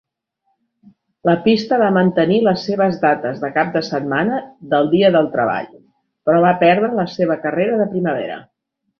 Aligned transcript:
La 1.29 1.33
pista 1.47 1.77
va 1.81 1.89
mantenir 1.97 2.37
les 2.45 2.63
seves 2.69 2.95
dates 3.03 3.43
de 3.43 3.51
cap 3.57 3.69
de 3.75 3.83
setmana 3.87 4.39
del 4.71 4.89
Dia 4.93 5.11
del 5.17 5.29
Treball, 5.35 5.67
però 6.29 6.39
va 6.47 6.55
perdre 6.63 6.89
la 7.01 7.05
seva 7.17 7.37
carrera 7.45 7.77
de 7.83 7.87
primavera. 7.93 8.39